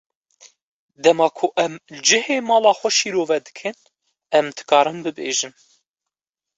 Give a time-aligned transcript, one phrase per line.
[1.03, 1.73] Dema ku em
[2.05, 3.77] cihê mala xwe şîrove dikin,
[4.37, 5.53] em dikarin bibêjin.